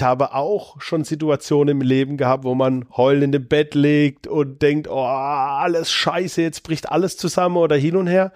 [0.00, 4.62] ich habe auch schon Situationen im Leben gehabt, wo man heulend im Bett liegt und
[4.62, 8.32] denkt, oh, alles scheiße, jetzt bricht alles zusammen oder hin und her.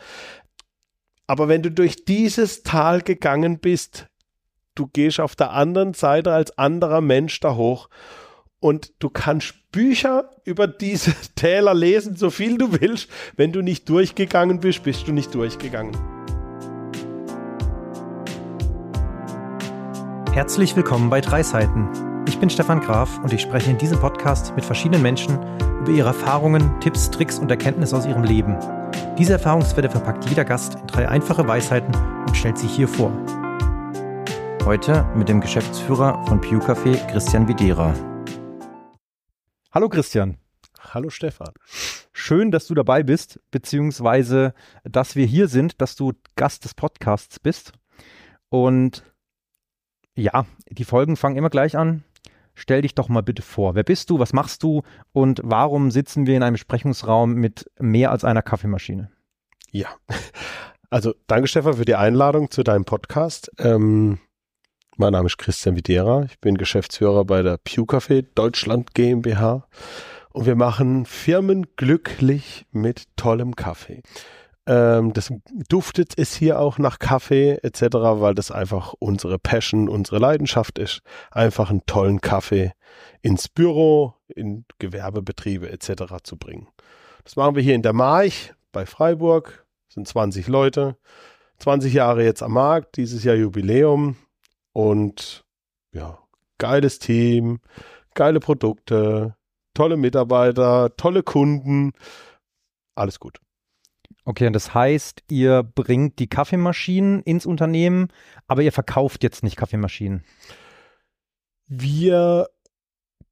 [1.27, 4.08] Aber wenn du durch dieses Tal gegangen bist,
[4.74, 7.89] du gehst auf der anderen Seite als anderer Mensch da hoch
[8.61, 13.09] und du kannst Bücher über diese Täler lesen, so viel du willst.
[13.37, 16.14] Wenn du nicht durchgegangen bist, bist du nicht durchgegangen.
[20.35, 21.89] Herzlich willkommen bei Drei Seiten.
[22.27, 25.39] Ich bin Stefan Graf und ich spreche in diesem Podcast mit verschiedenen Menschen
[25.79, 28.58] über ihre Erfahrungen, Tipps, Tricks und Erkenntnisse aus ihrem Leben.
[29.17, 31.94] Diese Erfahrungswerte verpackt jeder Gast in drei einfache Weisheiten
[32.27, 33.12] und stellt sie hier vor.
[34.64, 37.94] Heute mit dem Geschäftsführer von Pew Café, Christian Videra.
[39.70, 40.39] Hallo Christian.
[40.80, 41.53] Hallo Stefan.
[42.12, 47.39] Schön, dass du dabei bist, beziehungsweise dass wir hier sind, dass du Gast des Podcasts
[47.39, 47.70] bist.
[48.48, 49.05] Und
[50.17, 52.05] ja, die Folgen fangen immer gleich an.
[52.55, 53.75] Stell dich doch mal bitte vor.
[53.75, 54.19] Wer bist du?
[54.20, 54.83] Was machst du?
[55.12, 59.11] Und warum sitzen wir in einem Besprechungsraum mit mehr als einer Kaffeemaschine?
[59.72, 59.88] Ja,
[60.91, 63.50] also danke Stefan für die Einladung zu deinem Podcast.
[63.58, 64.20] Ähm,
[64.97, 66.22] mein Name ist Christian Videra.
[66.22, 69.66] Ich bin Geschäftsführer bei der Pew Café Deutschland GmbH.
[70.31, 74.03] Und wir machen Firmen glücklich mit tollem Kaffee.
[74.66, 75.32] Ähm, das
[75.68, 81.02] duftet es hier auch nach Kaffee etc., weil das einfach unsere Passion, unsere Leidenschaft ist.
[81.30, 82.72] Einfach einen tollen Kaffee
[83.22, 86.14] ins Büro, in Gewerbebetriebe etc.
[86.22, 86.68] zu bringen.
[87.24, 89.66] Das machen wir hier in der March bei Freiburg.
[89.88, 90.96] Das sind 20 Leute.
[91.58, 94.16] 20 Jahre jetzt am Markt, dieses Jahr Jubiläum.
[94.72, 95.44] Und
[95.92, 96.18] ja,
[96.58, 97.60] geiles Team,
[98.14, 99.36] geile Produkte,
[99.72, 101.92] tolle Mitarbeiter, tolle Kunden.
[102.94, 103.44] Alles gut.
[104.27, 108.08] Okay, und das heißt, ihr bringt die Kaffeemaschinen ins Unternehmen,
[108.47, 110.25] aber ihr verkauft jetzt nicht Kaffeemaschinen.
[111.66, 112.48] Wir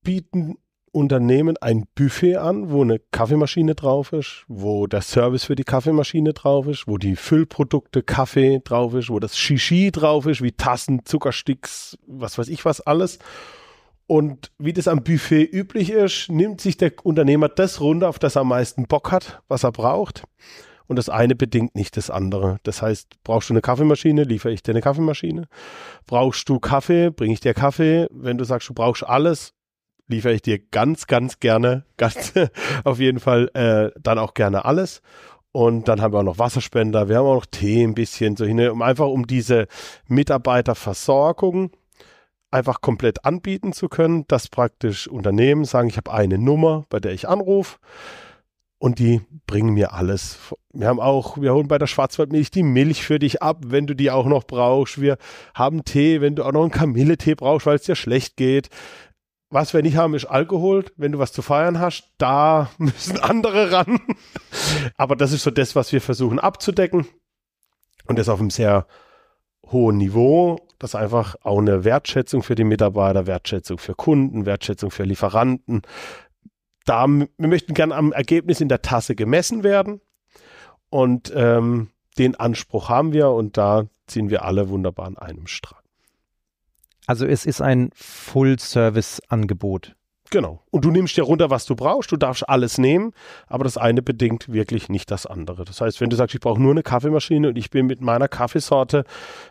[0.02, 0.58] bieten
[0.90, 6.34] Unternehmen ein Buffet an, wo eine Kaffeemaschine drauf ist, wo der Service für die Kaffeemaschine
[6.34, 11.06] drauf ist, wo die Füllprodukte Kaffee drauf ist, wo das Shishi drauf ist, wie Tassen,
[11.06, 13.18] Zuckersticks, was weiß ich was alles.
[14.06, 18.36] Und wie das am Buffet üblich ist, nimmt sich der Unternehmer das runter, auf das
[18.36, 20.24] er am meisten Bock hat, was er braucht
[20.92, 22.58] und das eine bedingt nicht das andere.
[22.64, 25.48] Das heißt, brauchst du eine Kaffeemaschine, liefere ich dir eine Kaffeemaschine.
[26.06, 28.08] Brauchst du Kaffee, bringe ich dir Kaffee.
[28.10, 29.54] Wenn du sagst, du brauchst alles,
[30.06, 32.34] liefere ich dir ganz, ganz gerne, ganz
[32.84, 35.00] auf jeden Fall äh, dann auch gerne alles.
[35.50, 38.44] Und dann haben wir auch noch Wasserspender, wir haben auch noch Tee ein bisschen so
[38.44, 39.68] hin, um einfach um diese
[40.08, 41.70] Mitarbeiterversorgung
[42.50, 47.12] einfach komplett anbieten zu können, dass praktisch Unternehmen sagen, ich habe eine Nummer, bei der
[47.12, 47.78] ich anrufe
[48.82, 50.38] und die bringen mir alles.
[50.72, 53.94] Wir haben auch, wir holen bei der Schwarzwaldmilch die Milch für dich ab, wenn du
[53.94, 55.00] die auch noch brauchst.
[55.00, 55.18] Wir
[55.54, 58.70] haben Tee, wenn du auch noch einen Kamilletee brauchst, weil es dir schlecht geht.
[59.50, 60.84] Was wir nicht haben, ist Alkohol.
[60.96, 64.00] Wenn du was zu feiern hast, da müssen andere ran.
[64.96, 67.06] Aber das ist so das, was wir versuchen abzudecken.
[68.08, 68.88] Und das auf einem sehr
[69.70, 70.58] hohen Niveau.
[70.80, 75.82] Das ist einfach auch eine Wertschätzung für die Mitarbeiter, Wertschätzung für Kunden, Wertschätzung für Lieferanten,
[76.84, 80.00] da, wir möchten gern am Ergebnis in der Tasse gemessen werden.
[80.90, 85.78] Und ähm, den Anspruch haben wir und da ziehen wir alle wunderbar an einem Strang.
[87.06, 89.94] Also es ist ein Full-Service-Angebot.
[90.30, 90.62] Genau.
[90.70, 92.12] Und du nimmst dir runter, was du brauchst.
[92.12, 93.12] Du darfst alles nehmen,
[93.48, 95.64] aber das eine bedingt wirklich nicht das andere.
[95.64, 98.28] Das heißt, wenn du sagst, ich brauche nur eine Kaffeemaschine und ich bin mit meiner
[98.28, 99.04] Kaffeesorte,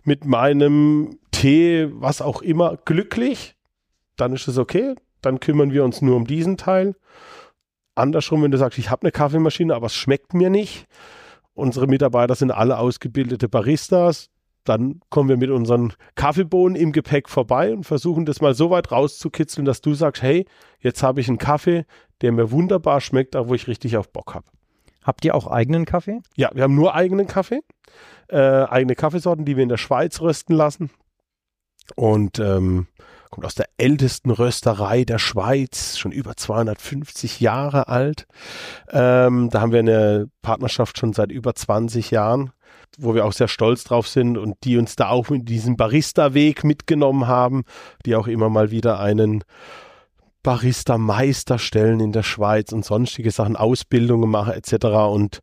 [0.04, 3.56] mit meinem Tee, was auch immer, glücklich,
[4.16, 6.96] dann ist es okay dann kümmern wir uns nur um diesen Teil.
[7.96, 10.86] Andersrum, wenn du sagst, ich habe eine Kaffeemaschine, aber es schmeckt mir nicht.
[11.54, 14.30] Unsere Mitarbeiter sind alle ausgebildete Baristas.
[14.64, 18.92] Dann kommen wir mit unseren Kaffeebohnen im Gepäck vorbei und versuchen das mal so weit
[18.92, 20.46] rauszukitzeln, dass du sagst, hey,
[20.80, 21.86] jetzt habe ich einen Kaffee,
[22.22, 24.46] der mir wunderbar schmeckt, auch wo ich richtig auf Bock habe.
[25.04, 26.20] Habt ihr auch eigenen Kaffee?
[26.36, 27.62] Ja, wir haben nur eigenen Kaffee,
[28.30, 30.92] äh, eigene Kaffeesorten, die wir in der Schweiz rösten lassen.
[31.96, 32.88] Und ähm,
[33.32, 38.28] kommt aus der ältesten Rösterei der Schweiz, schon über 250 Jahre alt.
[38.90, 42.52] Ähm, da haben wir eine Partnerschaft schon seit über 20 Jahren,
[42.98, 46.66] wo wir auch sehr stolz drauf sind und die uns da auch in diesen Barista-Weg
[46.66, 47.64] mitgenommen haben,
[48.06, 49.46] die auch immer mal wieder einen
[50.44, 54.86] Barista-Meister stellen in der Schweiz und sonstige Sachen, Ausbildungen machen etc.
[55.10, 55.40] Und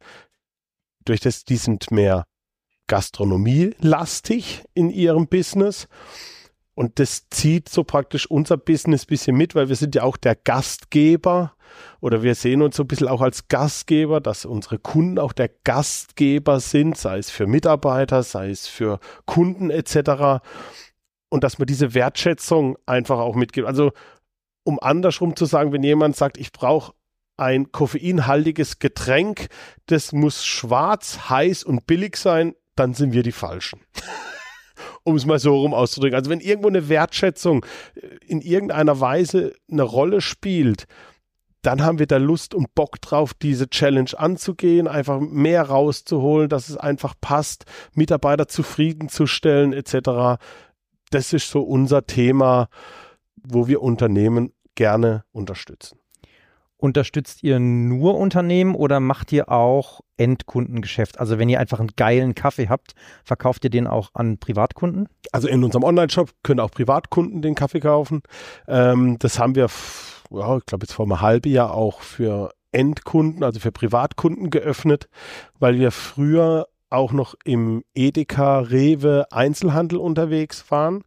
[1.06, 2.24] durch das, die sind mehr
[2.86, 5.88] gastronomielastig in ihrem Business
[6.78, 10.16] und das zieht so praktisch unser Business ein bisschen mit, weil wir sind ja auch
[10.16, 11.54] der Gastgeber
[12.00, 15.50] oder wir sehen uns so ein bisschen auch als Gastgeber, dass unsere Kunden auch der
[15.64, 20.40] Gastgeber sind, sei es für Mitarbeiter, sei es für Kunden etc.
[21.30, 23.66] und dass man diese Wertschätzung einfach auch mitgibt.
[23.66, 23.90] Also
[24.62, 26.92] um andersrum zu sagen, wenn jemand sagt, ich brauche
[27.36, 29.48] ein koffeinhaltiges Getränk,
[29.86, 33.80] das muss schwarz, heiß und billig sein, dann sind wir die Falschen.
[35.04, 36.16] um es mal so rum auszudrücken.
[36.16, 37.64] Also wenn irgendwo eine Wertschätzung
[37.94, 40.86] äh, in irgendeiner Weise eine Rolle spielt,
[41.62, 46.68] dann haben wir da Lust und Bock drauf, diese Challenge anzugehen, einfach mehr rauszuholen, dass
[46.68, 47.64] es einfach passt,
[47.94, 50.40] Mitarbeiter zufriedenzustellen etc.
[51.10, 52.68] Das ist so unser Thema,
[53.36, 55.98] wo wir Unternehmen gerne unterstützen.
[56.80, 61.18] Unterstützt ihr nur Unternehmen oder macht ihr auch Endkundengeschäft?
[61.18, 62.94] Also wenn ihr einfach einen geilen Kaffee habt,
[63.24, 65.08] verkauft ihr den auch an Privatkunden?
[65.32, 68.22] Also in unserem Online-Shop können auch Privatkunden den Kaffee kaufen.
[68.68, 69.66] Ähm, das haben wir,
[70.30, 75.08] ja, ich glaube jetzt vor einem halben Jahr auch für Endkunden, also für Privatkunden geöffnet,
[75.58, 81.02] weil wir früher auch noch im Edeka, Rewe, Einzelhandel unterwegs waren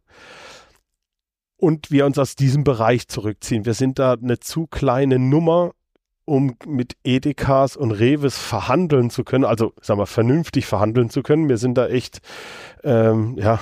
[1.62, 3.64] und wir uns aus diesem Bereich zurückziehen.
[3.64, 5.70] Wir sind da eine zu kleine Nummer,
[6.24, 11.48] um mit Edekas und Reves verhandeln zu können, also sagen wir vernünftig verhandeln zu können.
[11.48, 12.18] Wir sind da echt,
[12.82, 13.60] ähm, ja,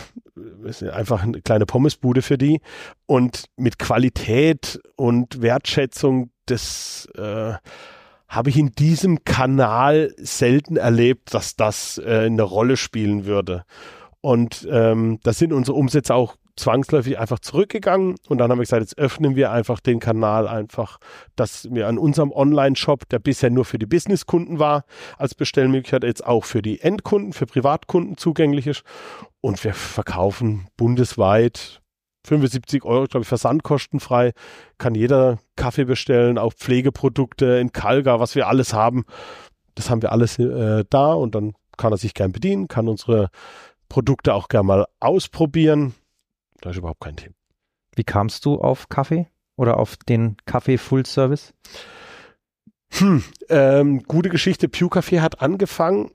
[0.92, 2.62] einfach eine kleine Pommesbude für die
[3.04, 7.52] und mit Qualität und Wertschätzung, das äh,
[8.28, 13.64] habe ich in diesem Kanal selten erlebt, dass das äh, eine Rolle spielen würde.
[14.22, 18.82] Und ähm, da sind unsere Umsätze auch zwangsläufig einfach zurückgegangen und dann haben wir gesagt,
[18.82, 20.98] jetzt öffnen wir einfach den Kanal einfach,
[21.36, 24.84] dass wir an unserem Online-Shop, der bisher nur für die Businesskunden war,
[25.16, 28.82] als Bestellmöglichkeit jetzt auch für die Endkunden, für Privatkunden zugänglich ist
[29.40, 31.80] und wir verkaufen bundesweit
[32.26, 34.32] 75 Euro, glaube ich, versandkostenfrei,
[34.78, 39.04] kann jeder Kaffee bestellen, auch Pflegeprodukte in Kalga, was wir alles haben.
[39.74, 43.30] Das haben wir alles äh, da und dann kann er sich gern bedienen, kann unsere
[43.88, 45.94] Produkte auch gern mal ausprobieren.
[46.60, 47.34] Da ist überhaupt kein Thema.
[47.94, 51.54] Wie kamst du auf Kaffee oder auf den Kaffee Full Service?
[52.92, 54.68] Hm, ähm, gute Geschichte.
[54.68, 56.10] Pew Café hat angefangen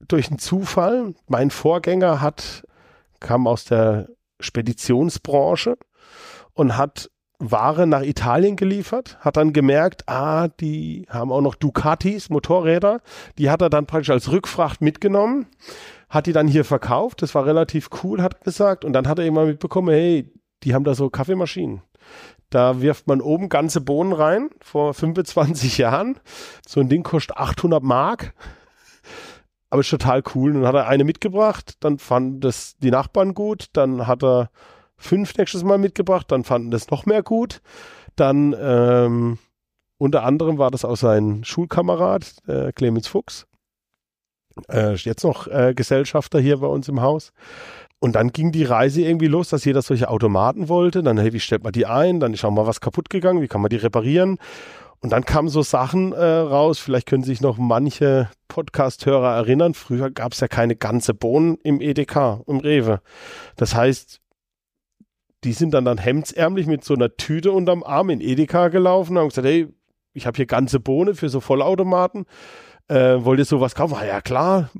[0.00, 1.14] durch einen Zufall.
[1.28, 2.66] Mein Vorgänger hat,
[3.20, 4.08] kam aus der
[4.40, 5.76] Speditionsbranche
[6.54, 12.30] und hat Ware nach Italien geliefert, hat dann gemerkt, ah, die haben auch noch Ducatis,
[12.30, 13.00] Motorräder,
[13.38, 15.46] die hat er dann praktisch als Rückfracht mitgenommen,
[16.08, 19.26] hat die dann hier verkauft, das war relativ cool, hat gesagt, und dann hat er
[19.26, 21.82] immer mitbekommen, hey, die haben da so Kaffeemaschinen.
[22.50, 26.18] Da wirft man oben ganze Bohnen rein, vor 25 Jahren.
[26.66, 28.34] So ein Ding kostet 800 Mark.
[29.70, 30.52] Aber ist total cool.
[30.52, 34.50] Dann hat er eine mitgebracht, dann fanden das die Nachbarn gut, dann hat er
[34.96, 37.60] fünf nächstes Mal mitgebracht, dann fanden das noch mehr gut.
[38.14, 39.38] Dann ähm,
[39.98, 43.48] unter anderem war das auch sein Schulkamerad, äh, Clemens Fuchs
[44.68, 47.32] äh, jetzt noch äh, Gesellschafter hier bei uns im Haus.
[48.00, 51.02] Und dann ging die Reise irgendwie los, dass jeder solche Automaten wollte.
[51.02, 52.20] Dann, hey, wie stellt man die ein?
[52.20, 54.38] Dann ist auch mal was kaputt gegangen, wie kann man die reparieren?
[55.00, 60.10] Und dann kamen so Sachen äh, raus, vielleicht können sich noch manche Podcast-Hörer erinnern, früher
[60.10, 63.02] gab es ja keine ganze Bohnen im EDK, im Rewe.
[63.56, 64.22] Das heißt,
[65.44, 69.18] die sind dann dann hemdsärmlich mit so einer Tüte unterm Arm in Edeka gelaufen und
[69.18, 69.68] haben gesagt, hey,
[70.14, 72.24] ich habe hier ganze Bohne für so Vollautomaten
[72.88, 73.94] äh, wollt ihr sowas kaufen?
[73.98, 74.70] Ah, ja, klar.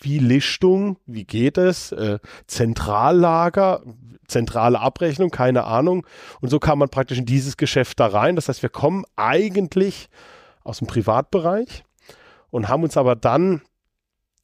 [0.00, 0.96] Wie Lichtung?
[1.06, 1.92] Wie geht es?
[1.92, 3.82] Äh, Zentrallager?
[4.28, 5.30] Zentrale Abrechnung?
[5.30, 6.06] Keine Ahnung.
[6.40, 8.36] Und so kam man praktisch in dieses Geschäft da rein.
[8.36, 10.08] Das heißt, wir kommen eigentlich
[10.62, 11.84] aus dem Privatbereich
[12.50, 13.62] und haben uns aber dann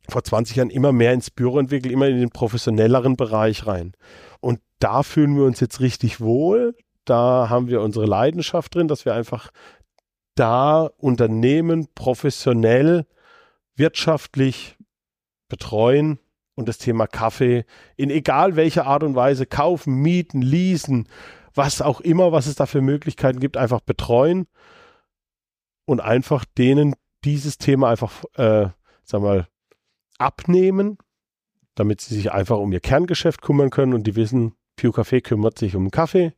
[0.09, 3.93] vor 20 Jahren immer mehr ins Büro entwickelt, immer in den professionelleren Bereich rein.
[4.41, 6.75] Und da fühlen wir uns jetzt richtig wohl.
[7.05, 9.51] Da haben wir unsere Leidenschaft drin, dass wir einfach
[10.37, 13.07] da Unternehmen professionell,
[13.75, 14.77] wirtschaftlich
[15.49, 16.19] betreuen
[16.55, 17.65] und das Thema Kaffee
[17.97, 21.09] in egal welcher Art und Weise kaufen, mieten, leasen,
[21.55, 24.47] was auch immer, was es da für Möglichkeiten gibt, einfach betreuen
[25.85, 28.69] und einfach denen dieses Thema einfach, äh,
[29.03, 29.49] sag mal,
[30.19, 30.99] abnehmen,
[31.75, 35.59] damit sie sich einfach um ihr Kerngeschäft kümmern können und die wissen, Pew Café kümmert
[35.59, 36.33] sich um Kaffee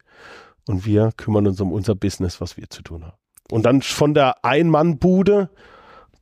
[0.66, 3.16] und wir kümmern uns um unser Business, was wir zu tun haben.
[3.50, 5.50] Und dann von der Ein-Mann-Bude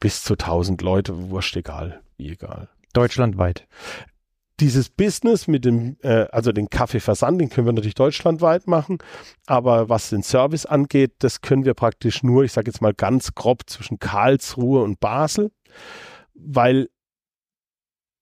[0.01, 2.69] bis zu 1000 Leute, wurscht egal, egal.
[2.93, 3.67] Deutschlandweit.
[4.61, 8.99] Dieses Business mit dem, äh, also den Kaffeeversand, den können wir natürlich deutschlandweit machen,
[9.47, 13.35] aber was den Service angeht, das können wir praktisch nur, ich sage jetzt mal ganz
[13.35, 15.51] grob, zwischen Karlsruhe und Basel,
[16.35, 16.89] weil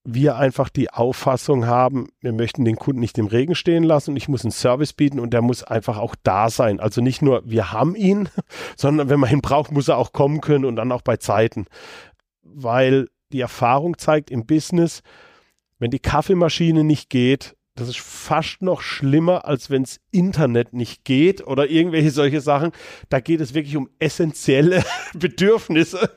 [0.05, 4.17] wir einfach die Auffassung haben, wir möchten den Kunden nicht im Regen stehen lassen und
[4.17, 6.79] ich muss einen Service bieten und der muss einfach auch da sein.
[6.79, 8.29] Also nicht nur, wir haben ihn,
[8.77, 11.67] sondern wenn man ihn braucht, muss er auch kommen können und dann auch bei Zeiten.
[12.43, 15.03] Weil die Erfahrung zeigt im Business,
[15.79, 21.05] wenn die Kaffeemaschine nicht geht, das ist fast noch schlimmer, als wenn es Internet nicht
[21.05, 22.71] geht oder irgendwelche solche Sachen.
[23.09, 24.85] Da geht es wirklich um essentielle
[25.15, 26.11] Bedürfnisse.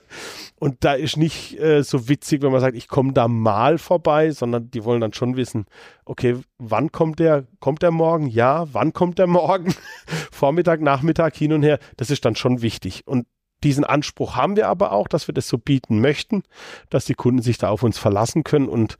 [0.59, 4.31] Und da ist nicht äh, so witzig, wenn man sagt, ich komme da mal vorbei,
[4.31, 5.65] sondern die wollen dann schon wissen,
[6.03, 7.45] okay, wann kommt der?
[7.59, 8.27] Kommt der morgen?
[8.27, 9.75] Ja, wann kommt der morgen?
[10.31, 11.77] Vormittag, Nachmittag, hin und her.
[11.97, 13.03] Das ist dann schon wichtig.
[13.05, 13.27] Und
[13.63, 16.43] diesen Anspruch haben wir aber auch, dass wir das so bieten möchten,
[16.89, 18.97] dass die Kunden sich da auf uns verlassen können und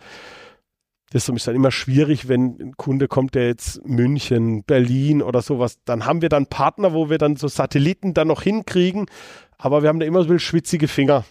[1.12, 5.80] das ist dann immer schwierig, wenn ein Kunde kommt, der jetzt München, Berlin oder sowas,
[5.86, 9.06] dann haben wir dann Partner, wo wir dann so Satelliten dann noch hinkriegen,
[9.58, 11.26] aber wir haben da immer so schwitzige Finger,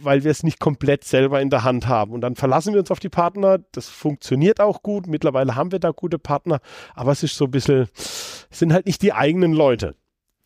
[0.00, 2.12] weil wir es nicht komplett selber in der Hand haben.
[2.12, 5.78] Und dann verlassen wir uns auf die Partner, das funktioniert auch gut, mittlerweile haben wir
[5.78, 6.60] da gute Partner,
[6.94, 9.96] aber es ist so ein bisschen, es sind halt nicht die eigenen Leute.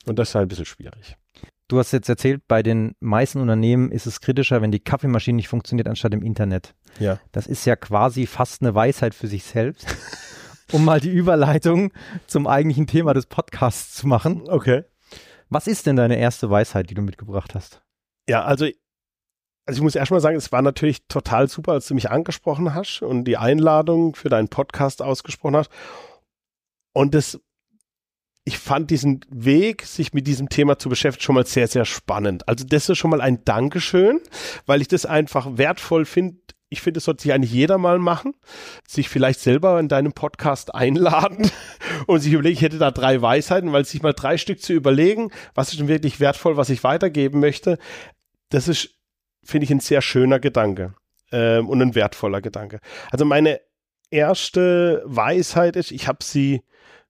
[0.07, 1.17] Und das ist halt ein bisschen schwierig.
[1.69, 5.49] Du hast jetzt erzählt, bei den meisten Unternehmen ist es kritischer, wenn die Kaffeemaschine nicht
[5.49, 6.75] funktioniert, anstatt im Internet.
[6.99, 7.21] Ja.
[7.31, 9.87] Das ist ja quasi fast eine Weisheit für sich selbst,
[10.73, 11.93] um mal die Überleitung
[12.27, 14.49] zum eigentlichen Thema des Podcasts zu machen.
[14.49, 14.85] Okay.
[15.51, 17.83] Was ist denn deine erste Weisheit, die du mitgebracht hast?
[18.29, 18.67] Ja, also,
[19.67, 23.03] also ich muss erstmal sagen, es war natürlich total super, als du mich angesprochen hast
[23.03, 25.71] und die Einladung für deinen Podcast ausgesprochen hast.
[26.93, 27.41] Und das
[28.49, 32.49] ich fand diesen Weg, sich mit diesem Thema zu beschäftigen, schon mal sehr, sehr spannend.
[32.49, 34.23] Also das ist schon mal ein Dankeschön,
[34.65, 36.39] weil ich das einfach wertvoll finde.
[36.71, 38.35] Ich finde, das sollte sich eigentlich jeder mal machen,
[38.87, 41.51] sich vielleicht selber in deinem Podcast einladen
[42.07, 45.31] und sich überlegen, ich hätte da drei Weisheiten, weil sich mal drei Stück zu überlegen,
[45.55, 47.79] was ist denn wirklich wertvoll, was ich weitergeben möchte,
[48.51, 48.97] das ist,
[49.45, 50.95] finde ich, ein sehr schöner Gedanke
[51.33, 52.81] ähm, und ein wertvoller Gedanke.
[53.11, 53.61] Also meine
[54.11, 56.63] erste Weisheit ist, ich habe sie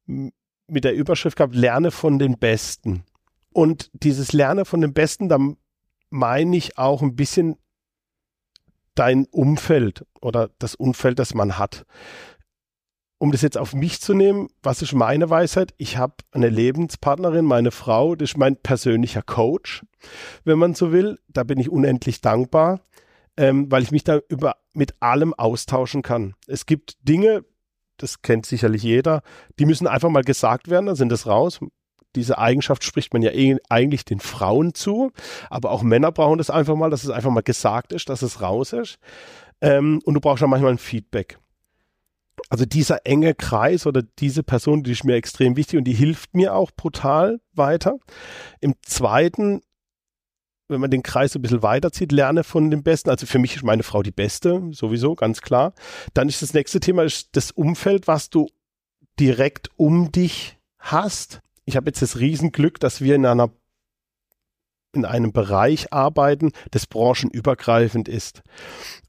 [0.07, 3.05] mit der Überschrift gehabt, lerne von den Besten.
[3.53, 5.39] Und dieses Lerne von den Besten, da
[6.11, 7.57] meine ich auch ein bisschen
[8.99, 11.87] dein Umfeld oder das Umfeld, das man hat.
[13.19, 15.75] Um das jetzt auf mich zu nehmen, was ist meine Weisheit?
[15.77, 19.85] Ich habe eine Lebenspartnerin, meine Frau, das ist mein persönlicher Coach,
[20.45, 21.19] wenn man so will.
[21.29, 22.81] Da bin ich unendlich dankbar,
[23.37, 26.35] ähm, weil ich mich da über mit allem austauschen kann.
[26.47, 27.45] Es gibt Dinge,
[27.97, 29.23] das kennt sicherlich jeder,
[29.59, 31.61] die müssen einfach mal gesagt werden, dann sind das raus.
[32.17, 35.13] Diese Eigenschaft spricht man ja eh eigentlich den Frauen zu,
[35.51, 38.41] aber auch Männer brauchen das einfach mal, dass es einfach mal gesagt ist, dass es
[38.41, 38.99] raus ist.
[39.61, 41.39] Ähm, und du brauchst ja manchmal ein Feedback.
[42.51, 46.35] Also dieser enge Kreis oder diese Person, die ist mir extrem wichtig und die hilft
[46.35, 47.99] mir auch brutal weiter.
[48.61, 49.61] Im zweiten
[50.69, 53.11] wenn man den Kreis ein bisschen weiterzieht, lerne von dem Besten.
[53.11, 55.73] Also für mich ist meine Frau die Beste, sowieso, ganz klar.
[56.15, 58.49] Dann ist das nächste Thema ist das Umfeld, was du
[59.19, 61.41] direkt um dich hast.
[61.69, 63.51] Ich habe jetzt das Riesenglück, dass wir in einer
[64.95, 68.41] in einem Bereich arbeiten, das branchenübergreifend ist.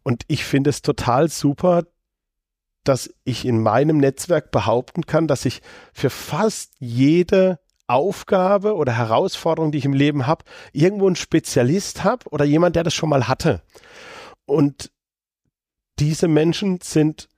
[0.04, 1.86] Und ich finde es total super,
[2.84, 5.62] dass ich in meinem Netzwerk behaupten kann, dass ich
[5.94, 12.28] für fast jede Aufgabe oder Herausforderung, die ich im Leben habe, irgendwo einen Spezialist habe
[12.30, 13.64] oder jemand, der das schon mal hatte.
[14.46, 14.92] Und
[15.98, 17.29] diese Menschen sind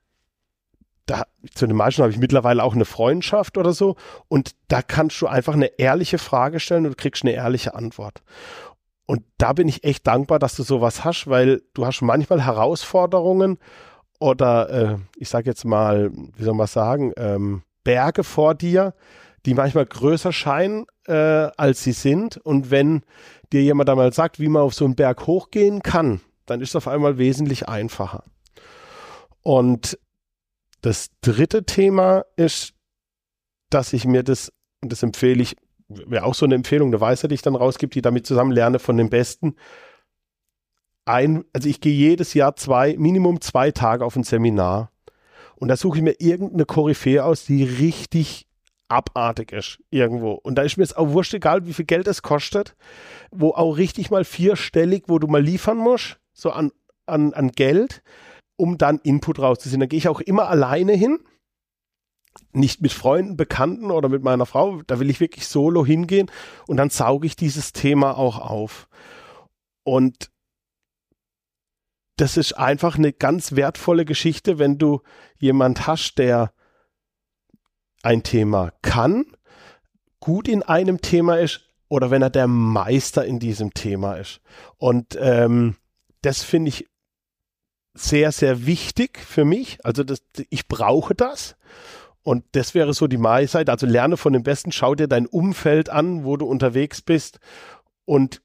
[1.06, 3.96] da, zu den meisten habe ich mittlerweile auch eine Freundschaft oder so.
[4.28, 8.22] Und da kannst du einfach eine ehrliche Frage stellen und kriegst eine ehrliche Antwort.
[9.06, 13.58] Und da bin ich echt dankbar, dass du sowas hast, weil du hast manchmal Herausforderungen
[14.20, 18.94] oder äh, ich sage jetzt mal, wie soll man sagen, ähm, Berge vor dir,
[19.44, 21.14] die manchmal größer scheinen, äh,
[21.56, 22.36] als sie sind.
[22.36, 23.02] Und wenn
[23.52, 26.76] dir jemand einmal sagt, wie man auf so einen Berg hochgehen kann, dann ist es
[26.76, 28.22] auf einmal wesentlich einfacher.
[29.42, 29.98] Und
[30.82, 32.74] das dritte Thema ist,
[33.70, 35.56] dass ich mir das, und das empfehle ich,
[35.88, 38.78] wäre auch so eine Empfehlung, eine Weisheit, die ich dann rausgebe, die damit zusammen lerne
[38.78, 39.56] von den Besten.
[41.04, 44.90] Ein, also ich gehe jedes Jahr zwei, Minimum zwei Tage auf ein Seminar.
[45.56, 48.46] Und da suche ich mir irgendeine Koryphäe aus, die richtig
[48.88, 50.32] abartig ist irgendwo.
[50.32, 52.76] Und da ist mir jetzt auch wurscht egal, wie viel Geld es kostet,
[53.30, 56.72] wo auch richtig mal vierstellig, wo du mal liefern musst, so an,
[57.06, 58.02] an, an Geld,
[58.56, 59.80] um dann Input rauszuziehen.
[59.80, 61.20] Da gehe ich auch immer alleine hin,
[62.52, 64.82] nicht mit Freunden, Bekannten oder mit meiner Frau.
[64.82, 66.30] Da will ich wirklich solo hingehen
[66.66, 68.88] und dann sauge ich dieses Thema auch auf.
[69.84, 70.30] Und
[72.16, 75.00] das ist einfach eine ganz wertvolle Geschichte, wenn du
[75.38, 76.52] jemand hast, der
[78.02, 79.24] ein Thema kann,
[80.20, 84.40] gut in einem Thema ist oder wenn er der Meister in diesem Thema ist.
[84.76, 85.76] Und ähm,
[86.22, 86.88] das finde ich
[87.94, 89.84] sehr, sehr wichtig für mich.
[89.84, 91.56] Also das, ich brauche das.
[92.22, 93.68] Und das wäre so die Mahlzeit.
[93.68, 97.40] Also lerne von dem Besten, schau dir dein Umfeld an, wo du unterwegs bist.
[98.04, 98.42] Und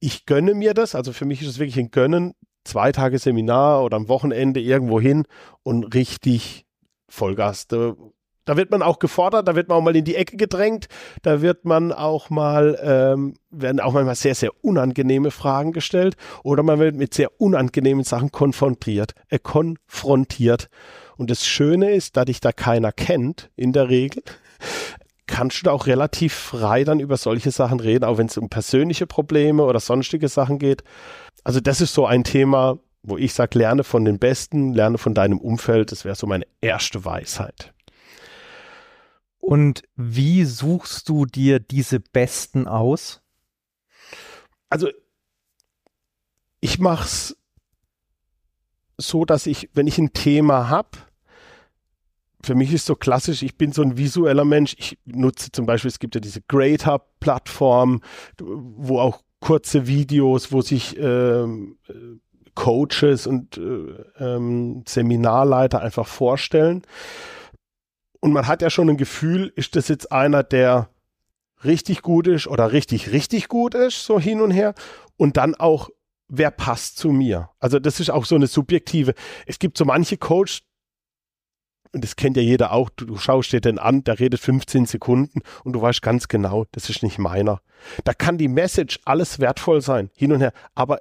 [0.00, 0.94] ich gönne mir das.
[0.94, 2.34] Also für mich ist es wirklich ein Gönnen.
[2.64, 5.24] Zwei Tage Seminar oder am Wochenende irgendwo hin
[5.62, 6.66] und richtig
[7.08, 7.66] Vollgas.
[8.44, 10.88] Da, wird man auch gefordert, da wird man auch mal in die Ecke gedrängt,
[11.22, 16.62] da wird man auch mal, ähm, werden auch manchmal sehr, sehr unangenehme Fragen gestellt oder
[16.62, 20.68] man wird mit sehr unangenehmen Sachen konfrontiert, äh, konfrontiert.
[21.16, 24.22] Und das Schöne ist, da dich da keiner kennt, in der Regel,
[25.26, 28.48] kannst du da auch relativ frei dann über solche Sachen reden, auch wenn es um
[28.48, 30.84] persönliche Probleme oder sonstige Sachen geht.
[31.44, 35.14] Also das ist so ein Thema, wo ich sage, lerne von den Besten, lerne von
[35.14, 35.92] deinem Umfeld.
[35.92, 37.73] Das wäre so meine erste Weisheit.
[39.44, 43.20] Und wie suchst du dir diese Besten aus?
[44.70, 44.88] Also
[46.60, 47.36] ich mache es
[48.96, 50.96] so, dass ich, wenn ich ein Thema habe,
[52.42, 54.74] für mich ist so klassisch, ich bin so ein visueller Mensch.
[54.78, 58.00] Ich nutze zum Beispiel, es gibt ja diese Great Hub-Plattform,
[58.38, 61.76] wo auch kurze Videos, wo sich ähm,
[62.54, 66.82] Coaches und äh, ähm, Seminarleiter einfach vorstellen.
[68.24, 70.88] Und man hat ja schon ein Gefühl, ist das jetzt einer, der
[71.62, 74.72] richtig gut ist oder richtig, richtig gut ist, so hin und her.
[75.18, 75.90] Und dann auch,
[76.28, 77.50] wer passt zu mir?
[77.60, 79.12] Also das ist auch so eine subjektive.
[79.44, 80.62] Es gibt so manche Coach,
[81.92, 84.86] und das kennt ja jeder auch, du, du schaust dir den an, der redet 15
[84.86, 87.60] Sekunden und du weißt ganz genau, das ist nicht meiner.
[88.04, 91.00] Da kann die Message alles wertvoll sein, hin und her, aber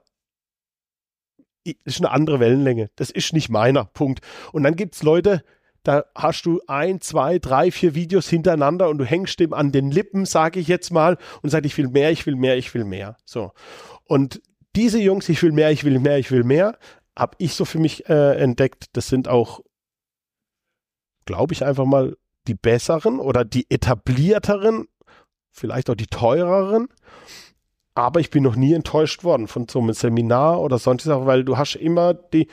[1.64, 2.90] ist eine andere Wellenlänge.
[2.98, 4.20] Das ist nicht meiner, Punkt.
[4.52, 5.42] Und dann gibt es Leute,
[5.84, 9.92] da hast du ein, zwei, drei, vier Videos hintereinander und du hängst dem an den
[9.92, 12.86] Lippen, sage ich jetzt mal, und sagst, ich will mehr, ich will mehr, ich will
[12.86, 13.18] mehr.
[13.26, 13.52] So.
[14.06, 14.42] Und
[14.76, 16.78] diese Jungs, ich will mehr, ich will mehr, ich will mehr,
[17.18, 18.86] habe ich so für mich äh, entdeckt.
[18.94, 19.62] Das sind auch
[21.26, 24.88] glaube ich, einfach mal die besseren oder die etablierteren,
[25.52, 26.88] vielleicht auch die teureren.
[27.96, 31.44] Aber ich bin noch nie enttäuscht worden von so einem Seminar oder sonst was, weil
[31.44, 32.48] du hast immer die,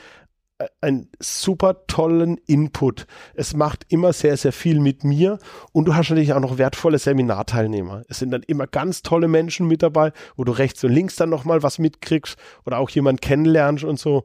[0.80, 3.06] einen super tollen Input.
[3.34, 5.38] Es macht immer sehr, sehr viel mit mir
[5.72, 8.02] und du hast natürlich auch noch wertvolle Seminarteilnehmer.
[8.08, 11.30] Es sind dann immer ganz tolle Menschen mit dabei, wo du rechts und links dann
[11.30, 14.25] nochmal was mitkriegst oder auch jemand kennenlernst und so.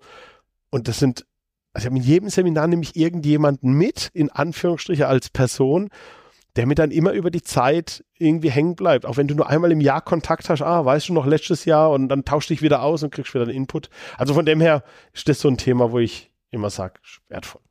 [0.71, 1.26] Und das sind
[1.76, 5.89] also in jedem Seminar nehme ich irgendjemanden mit, in Anführungsstriche als Person,
[6.56, 9.06] der mir dann immer über die Zeit irgendwie hängen bleibt.
[9.06, 11.91] Auch wenn du nur einmal im Jahr Kontakt hast, ah, weißt du noch letztes Jahr
[11.91, 13.89] und dann tausch dich wieder aus und kriegst wieder einen Input.
[14.18, 16.96] Also von dem her ist das so ein Thema, wo ich immer sage,
[17.28, 17.62] wertvoll.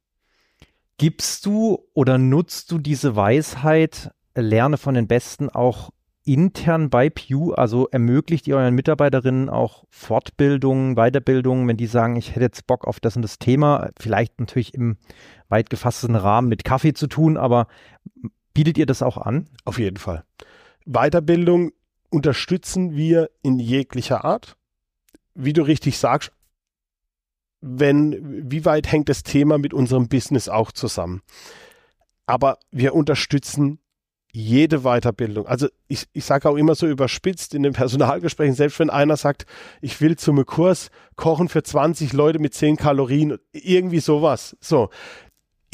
[0.99, 5.91] Gibst du oder nutzt du diese Weisheit, lerne von den Besten auch
[6.25, 12.31] intern bei Pew, also ermöglicht ihr euren Mitarbeiterinnen auch Fortbildungen, Weiterbildungen, wenn die sagen, ich
[12.31, 14.97] hätte jetzt Bock auf das und das Thema, vielleicht natürlich im
[15.49, 17.67] weit gefassten Rahmen mit Kaffee zu tun, aber
[18.55, 19.49] bietet ihr das auch an?
[19.65, 20.25] Auf jeden Fall.
[20.87, 21.73] Weiterbildung
[22.11, 24.57] unterstützen wir in jeglicher Art.
[25.35, 26.31] Wie du richtig sagst,
[27.61, 31.23] wenn, wie weit hängt das Thema mit unserem Business auch zusammen?
[32.27, 33.81] Aber wir unterstützen
[34.37, 35.47] jede Weiterbildung.
[35.47, 39.47] Also ich, ich sage auch immer so überspitzt in den Personalgesprächen, selbst wenn einer sagt,
[39.81, 44.57] ich will zum Kurs kochen für 20 Leute mit 10 Kalorien, irgendwie sowas.
[44.61, 44.91] So,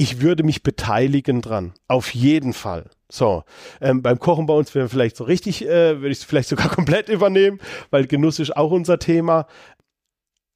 [0.01, 1.75] ich würde mich beteiligen dran.
[1.87, 2.89] Auf jeden Fall.
[3.11, 3.45] So,
[3.83, 6.69] ähm, beim Kochen bei uns wäre vielleicht so richtig, äh, würde ich es vielleicht sogar
[6.75, 7.61] komplett übernehmen,
[7.91, 9.47] weil Genuss ist auch unser Thema.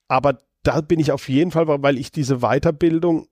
[0.08, 3.28] Aber da bin ich auf jeden Fall, weil ich diese Weiterbildung,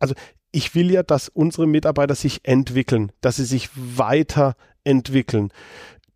[0.00, 0.16] also
[0.50, 5.52] ich will ja, dass unsere Mitarbeiter sich entwickeln, dass sie sich weiterentwickeln.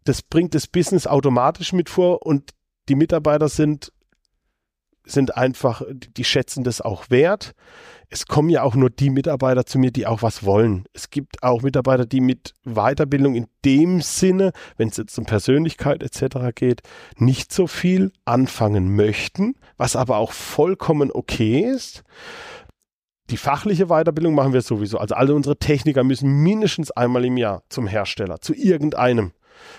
[0.03, 2.51] Das bringt das Business automatisch mit vor und
[2.89, 3.93] die Mitarbeiter sind,
[5.05, 7.53] sind einfach, die schätzen das auch wert.
[8.09, 10.85] Es kommen ja auch nur die Mitarbeiter zu mir, die auch was wollen.
[10.93, 16.03] Es gibt auch Mitarbeiter, die mit Weiterbildung in dem Sinne, wenn es jetzt um Persönlichkeit
[16.03, 16.55] etc.
[16.55, 16.83] geht,
[17.17, 22.05] nicht so viel anfangen möchten, was aber auch vollkommen okay ist
[23.31, 24.99] die fachliche Weiterbildung machen wir sowieso.
[24.99, 29.33] Also alle unsere Techniker müssen mindestens einmal im Jahr zum Hersteller, zu irgendeinem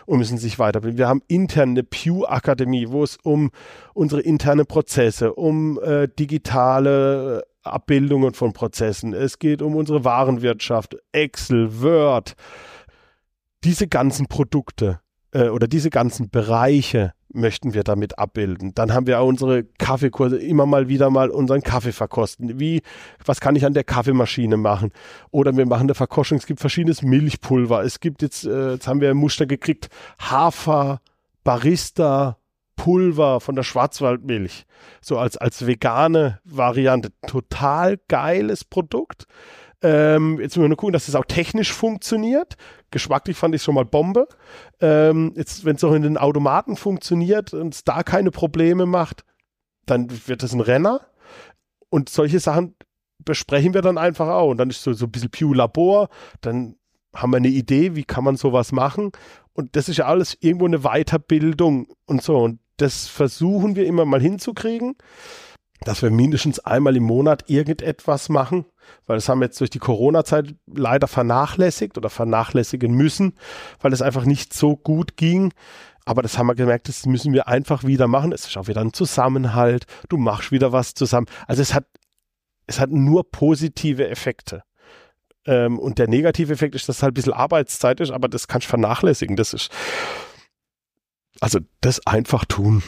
[0.06, 0.98] und müssen sich weiterbilden.
[0.98, 3.52] Wir haben intern eine Pew-Akademie, wo es um
[3.94, 11.82] unsere internen Prozesse, um äh, digitale Abbildungen von Prozessen, es geht um unsere Warenwirtschaft, Excel,
[11.82, 12.36] Word,
[13.64, 15.00] diese ganzen Produkte
[15.34, 18.74] äh, oder diese ganzen Bereiche möchten wir damit abbilden.
[18.76, 22.60] Dann haben wir auch unsere Kaffeekurse, immer mal wieder mal unseren Kaffee verkosten.
[22.60, 22.82] Wie,
[23.26, 24.92] was kann ich an der Kaffeemaschine machen?
[25.32, 26.38] Oder wir machen eine Verkoschung.
[26.38, 27.84] Es gibt verschiedenes Milchpulver.
[27.84, 31.02] Es gibt jetzt, äh, jetzt haben wir ein Muster gekriegt, Hafer,
[31.44, 32.38] Barista,
[32.76, 34.66] Pulver von der Schwarzwaldmilch.
[35.02, 37.12] So als, als vegane Variante.
[37.28, 39.26] Total geiles Produkt.
[39.84, 42.56] Ähm, jetzt müssen wir nur gucken, dass es das auch technisch funktioniert.
[42.90, 44.28] Geschmacklich fand ich schon mal Bombe.
[44.80, 49.24] Ähm, jetzt, wenn es auch in den Automaten funktioniert und es da keine Probleme macht,
[49.86, 51.02] dann wird es ein Renner.
[51.90, 52.76] Und solche Sachen,
[53.26, 54.50] besprechen wir dann einfach auch.
[54.50, 56.10] Und dann ist so, so ein bisschen Pew Labor,
[56.42, 56.76] dann
[57.14, 59.12] haben wir eine Idee, wie kann man sowas machen.
[59.54, 62.38] Und das ist ja alles irgendwo eine Weiterbildung und so.
[62.38, 64.96] Und das versuchen wir immer mal hinzukriegen,
[65.86, 68.66] dass wir mindestens einmal im Monat irgendetwas machen,
[69.06, 73.34] weil das haben wir jetzt durch die Corona-Zeit leider vernachlässigt oder vernachlässigen müssen,
[73.82, 75.54] weil es einfach nicht so gut ging.
[76.06, 78.34] Aber das haben wir gemerkt, das müssen wir einfach wieder machen.
[78.34, 79.86] Es ist auch wieder ein Zusammenhalt.
[80.10, 81.28] Du machst wieder was zusammen.
[81.48, 81.86] Also es hat,
[82.68, 84.64] es hat nur positive Effekte.
[85.46, 88.48] Ähm, und der negative Effekt ist, dass es halt ein bisschen Arbeitszeit ist, aber das
[88.48, 89.36] kannst du vernachlässigen.
[89.36, 89.72] Das ist,
[91.40, 92.84] also das einfach tun.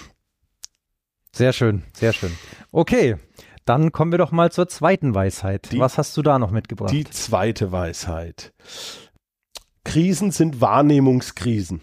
[1.36, 2.32] Sehr schön, sehr schön.
[2.72, 3.18] Okay,
[3.66, 5.70] dann kommen wir doch mal zur zweiten Weisheit.
[5.74, 6.92] Die- Was hast du da noch mitgebracht?
[6.94, 8.54] Die zweite Weisheit.
[9.84, 11.82] Krisen sind Wahrnehmungskrisen.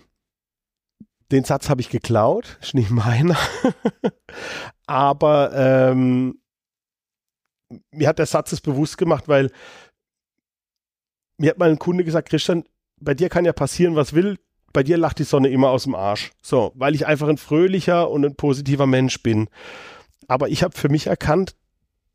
[1.31, 3.37] Den Satz habe ich geklaut, ist nicht meiner.
[4.87, 6.41] Aber ähm,
[7.91, 9.51] mir hat der Satz es bewusst gemacht, weil
[11.37, 12.65] mir hat mal ein Kunde gesagt, Christian,
[13.01, 14.39] bei dir kann ja passieren, was will.
[14.73, 16.31] Bei dir lacht die Sonne immer aus dem Arsch.
[16.43, 19.49] So, weil ich einfach ein fröhlicher und ein positiver Mensch bin.
[20.29, 21.55] Aber ich habe für mich erkannt,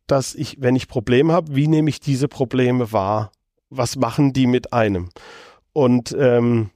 [0.07, 3.31] dass ich, wenn ich Probleme habe, wie nehme ich diese Probleme wahr?
[3.69, 5.09] Was machen die mit einem?
[5.73, 6.71] Und ähm,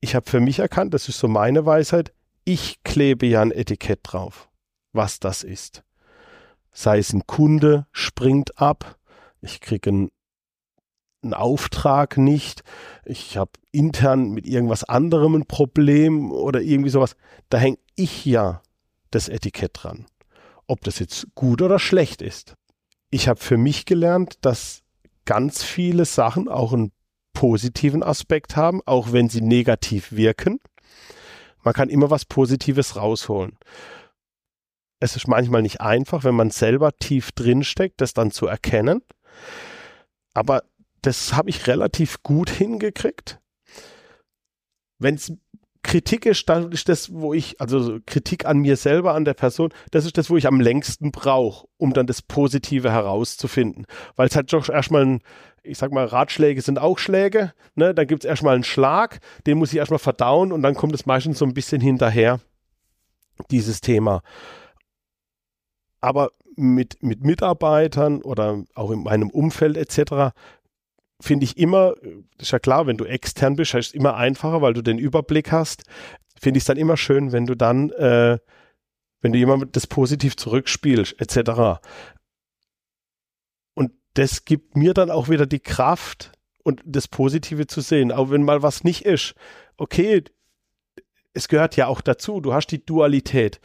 [0.00, 2.12] ich habe für mich erkannt, das ist so meine Weisheit,
[2.44, 4.50] ich klebe ja ein Etikett drauf,
[4.92, 5.82] was das ist.
[6.72, 8.98] Sei es ein Kunde springt ab,
[9.40, 10.10] ich kriege einen,
[11.22, 12.62] einen Auftrag nicht,
[13.06, 17.16] ich habe intern mit irgendwas anderem ein Problem oder irgendwie sowas.
[17.48, 18.62] Da hänge ich ja
[19.10, 20.06] das Etikett dran
[20.66, 22.54] ob das jetzt gut oder schlecht ist.
[23.10, 24.82] Ich habe für mich gelernt, dass
[25.24, 26.92] ganz viele Sachen auch einen
[27.32, 30.60] positiven Aspekt haben, auch wenn sie negativ wirken.
[31.62, 33.58] Man kann immer was Positives rausholen.
[35.00, 39.02] Es ist manchmal nicht einfach, wenn man selber tief drin steckt, das dann zu erkennen.
[40.32, 40.62] Aber
[41.06, 43.40] das habe ich relativ gut hingekriegt.
[44.98, 45.32] Wenn es
[45.82, 49.72] Kritik ist, dann ist das, wo ich, also Kritik an mir selber, an der Person,
[49.90, 53.86] das ist das, wo ich am längsten brauche, um dann das Positive herauszufinden.
[54.16, 55.20] Weil es halt doch erstmal ein,
[55.62, 57.94] ich sag mal, Ratschläge sind auch Schläge, ne?
[57.94, 61.06] Dann gibt es erstmal einen Schlag, den muss ich erstmal verdauen und dann kommt es
[61.06, 62.40] meistens so ein bisschen hinterher,
[63.50, 64.22] dieses Thema.
[66.00, 70.32] Aber mit, mit Mitarbeitern oder auch in meinem Umfeld etc
[71.20, 71.94] finde ich immer,
[72.38, 75.52] ist ja klar, wenn du extern bist, ist es immer einfacher, weil du den Überblick
[75.52, 75.84] hast.
[76.38, 78.38] Finde ich es dann immer schön, wenn du dann, äh,
[79.20, 81.80] wenn du jemandem das positiv zurückspielst, etc.
[83.74, 88.30] Und das gibt mir dann auch wieder die Kraft und das Positive zu sehen, auch
[88.30, 89.34] wenn mal was nicht ist.
[89.76, 90.24] Okay,
[91.32, 93.60] es gehört ja auch dazu, du hast die Dualität.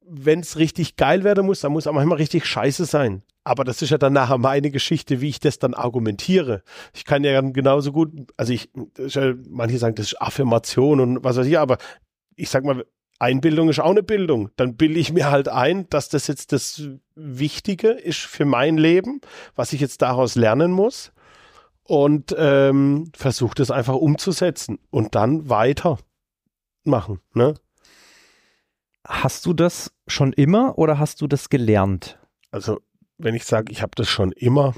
[0.00, 3.22] Wenn es richtig geil werden muss, dann muss auch manchmal richtig scheiße sein.
[3.44, 6.62] Aber das ist ja dann nachher meine Geschichte, wie ich das dann argumentiere.
[6.94, 11.24] Ich kann ja dann genauso gut, also ich, ja, manche sagen, das ist Affirmation und
[11.24, 11.78] was weiß ich, aber
[12.36, 12.84] ich sag mal,
[13.18, 14.50] Einbildung ist auch eine Bildung.
[14.56, 16.82] Dann bilde ich mir halt ein, dass das jetzt das
[17.14, 19.20] Wichtige ist für mein Leben,
[19.54, 21.12] was ich jetzt daraus lernen muss
[21.84, 25.98] und ähm, versuche das einfach umzusetzen und dann weiter
[26.84, 27.20] machen.
[27.34, 27.54] Ne?
[29.06, 32.18] Hast du das schon immer oder hast du das gelernt?
[32.50, 32.80] Also
[33.18, 34.74] wenn ich sage, ich habe das schon immer,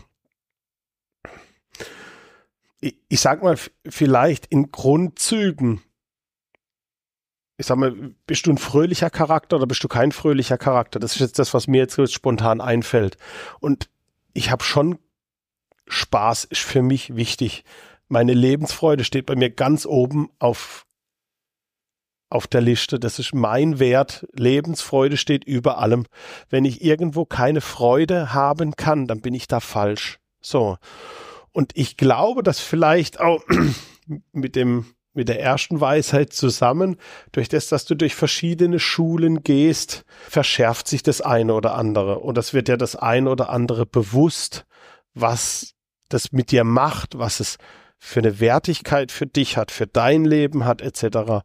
[2.81, 5.83] ich, ich sag mal, vielleicht in Grundzügen,
[7.57, 7.93] ich sag mal,
[8.27, 10.99] bist du ein fröhlicher Charakter oder bist du kein fröhlicher Charakter?
[10.99, 13.17] Das ist jetzt das, was mir jetzt spontan einfällt.
[13.61, 13.89] Und
[14.33, 14.99] ich habe schon
[15.87, 17.65] Spaß, ist für mich wichtig.
[18.09, 20.84] Meine Lebensfreude steht bei mir ganz oben auf,
[22.31, 22.99] auf der Liste.
[22.99, 24.27] Das ist mein Wert.
[24.33, 26.07] Lebensfreude steht über allem.
[26.51, 30.19] Wenn ich irgendwo keine Freude haben kann, dann bin ich da falsch.
[30.41, 30.77] So.
[31.53, 33.43] Und ich glaube, dass vielleicht auch
[34.33, 36.97] mit dem, mit der ersten Weisheit zusammen,
[37.31, 42.19] durch das, dass du durch verschiedene Schulen gehst, verschärft sich das eine oder andere.
[42.19, 44.67] Und das wird ja das eine oder andere bewusst,
[45.15, 45.75] was
[46.09, 47.59] das mit dir macht, was es
[47.99, 51.43] für eine Wertigkeit für dich hat, für dein Leben hat, etc.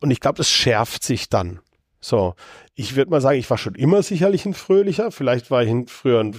[0.00, 1.60] Und ich glaube, das schärft sich dann.
[2.00, 2.34] So,
[2.74, 5.10] ich würde mal sagen, ich war schon immer sicherlich ein fröhlicher.
[5.10, 6.36] Vielleicht war ich früher ein,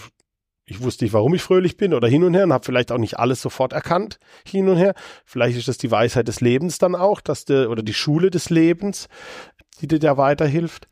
[0.65, 2.97] ich wusste nicht, warum ich fröhlich bin oder hin und her und habe vielleicht auch
[2.97, 4.93] nicht alles sofort erkannt, hin und her.
[5.25, 8.49] Vielleicht ist das die Weisheit des Lebens dann auch, dass der, oder die Schule des
[8.49, 9.07] Lebens,
[9.79, 10.87] die dir da weiterhilft.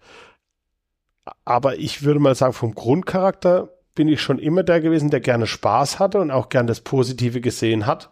[1.46, 5.48] Aber ich würde mal sagen, vom Grundcharakter bin ich schon immer der gewesen, der gerne
[5.48, 8.10] Spaß hatte und auch gern das Positive gesehen hat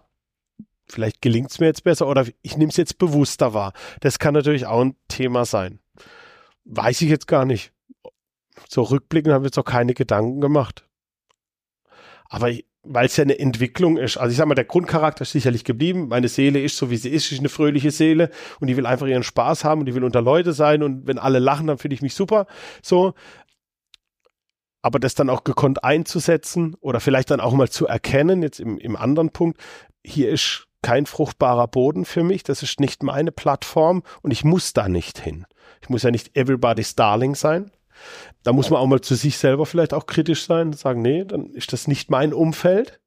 [0.89, 3.73] vielleicht gelingt es mir jetzt besser oder ich nehme es jetzt bewusster wahr.
[4.02, 5.80] Das kann natürlich auch ein Thema sein.
[6.65, 7.71] Weiß ich jetzt gar nicht.
[8.67, 10.86] So rückblickend haben wir jetzt auch keine Gedanken gemacht.
[12.25, 12.52] Aber
[12.84, 14.17] weil es ja eine Entwicklung ist.
[14.17, 16.08] Also ich sag mal, der Grundcharakter ist sicherlich geblieben.
[16.08, 17.32] Meine Seele ist so, wie sie ist.
[17.32, 20.21] Ist eine fröhliche Seele und die will einfach ihren Spaß haben und die will unter
[20.21, 22.47] Leute sein und wenn alle lachen, dann finde ich mich super.
[22.82, 23.13] So.
[24.82, 28.78] Aber das dann auch gekonnt einzusetzen oder vielleicht dann auch mal zu erkennen, jetzt im,
[28.78, 29.60] im anderen Punkt,
[30.06, 34.73] hier ist kein fruchtbarer Boden für mich, das ist nicht meine Plattform und ich muss
[34.73, 35.45] da nicht hin.
[35.81, 37.71] Ich muss ja nicht everybody's darling sein.
[38.43, 41.25] Da muss man auch mal zu sich selber vielleicht auch kritisch sein und sagen, nee,
[41.25, 43.01] dann ist das nicht mein Umfeld.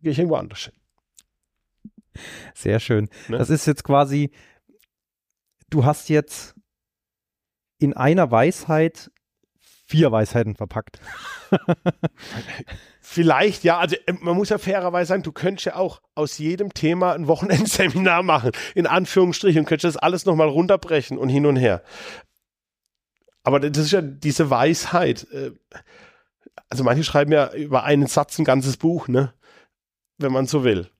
[0.00, 0.74] Gehe ich irgendwo anders hin.
[2.54, 3.08] Sehr schön.
[3.28, 3.38] Ne?
[3.38, 4.30] Das ist jetzt quasi,
[5.70, 6.54] du hast jetzt
[7.78, 9.10] in einer Weisheit
[9.88, 11.00] vier Weisheiten verpackt.
[13.00, 16.74] Vielleicht, ja, also äh, man muss ja fairerweise sagen, du könntest ja auch aus jedem
[16.74, 21.56] Thema ein Wochenendseminar machen, in Anführungsstrichen, und könntest das alles nochmal runterbrechen und hin und
[21.56, 21.82] her.
[23.42, 25.26] Aber das ist ja diese Weisheit.
[25.32, 25.52] Äh,
[26.68, 29.32] also manche schreiben ja über einen Satz ein ganzes Buch, ne?
[30.18, 30.90] Wenn man so will.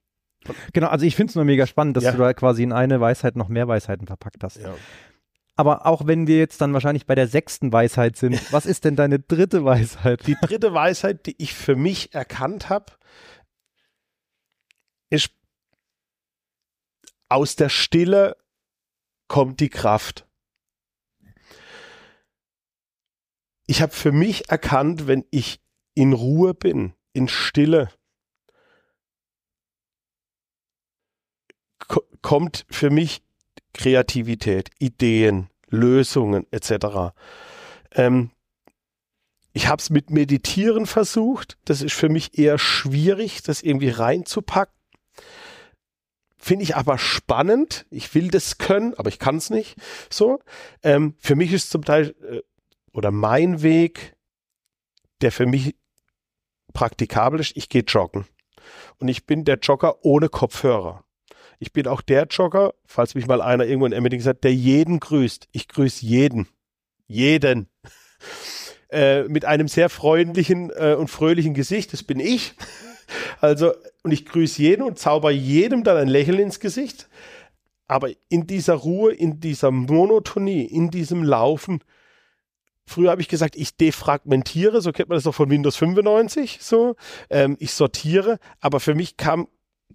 [0.73, 2.13] Genau, also ich finde es nur mega spannend, dass ja.
[2.13, 4.57] du da quasi in eine Weisheit noch mehr Weisheiten verpackt hast.
[4.57, 4.75] Ja.
[5.59, 8.97] Aber auch wenn wir jetzt dann wahrscheinlich bei der sechsten Weisheit sind, was ist denn
[8.97, 10.27] deine dritte Weisheit?
[10.27, 12.93] Die dritte Weisheit, die ich für mich erkannt habe,
[15.11, 15.31] ist,
[17.29, 18.37] aus der Stille
[19.27, 20.29] kommt die Kraft.
[23.69, 25.61] ich habe für mich erkannt, wenn ich
[25.95, 27.91] in Ruhe bin, in Stille,
[32.23, 33.23] kommt für mich
[33.79, 37.15] Kreativität, Ideen, Lösungen etc.
[37.93, 38.31] Ähm,
[39.53, 41.57] ich habe es mit Meditieren versucht.
[41.65, 44.75] Das ist für mich eher schwierig, das irgendwie reinzupacken.
[46.37, 47.87] Finde ich aber spannend.
[47.91, 49.77] Ich will das können, aber ich kann es nicht.
[50.11, 50.41] So.
[50.83, 52.43] Ähm, für mich ist zum Teil äh,
[52.93, 54.17] oder mein Weg,
[55.21, 55.77] der für mich
[56.73, 58.27] praktikabel ist, ich gehe joggen.
[58.99, 61.05] Und ich bin der Jogger ohne Kopfhörer.
[61.59, 65.01] Ich bin auch der Jogger, falls mich mal einer irgendwo in Emmending sagt, der jeden
[65.01, 65.49] grüßt.
[65.53, 66.49] Ich grüße jeden.
[67.07, 67.69] Jeden.
[68.91, 71.93] Äh, mit einem sehr freundlichen äh, und fröhlichen Gesicht.
[71.93, 72.55] Das bin ich.
[73.41, 77.09] Also, und ich grüße jeden und zauber jedem dann ein Lächeln ins Gesicht.
[77.87, 81.83] Aber in dieser Ruhe, in dieser Monotonie, in diesem Laufen
[82.89, 86.97] Früher habe ich gesagt, ich defragmentiere, so kennt man das doch von Windows 95, so.
[87.29, 89.47] Ähm, ich sortiere, aber für mich kam